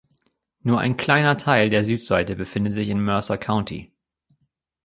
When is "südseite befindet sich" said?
1.83-2.89